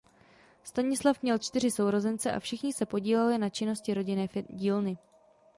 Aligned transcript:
Stanislav 0.63 1.19
měl 1.23 1.37
čtyři 1.37 1.71
sourozence 1.71 2.31
a 2.31 2.39
všichni 2.39 2.73
se 2.73 2.85
podíleli 2.85 3.37
na 3.37 3.49
činnosti 3.49 3.93
rodinné 3.93 4.27
dílny. 4.49 4.97